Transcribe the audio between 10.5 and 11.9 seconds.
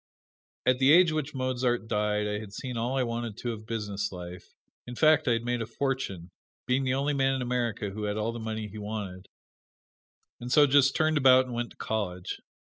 so just turned about and went to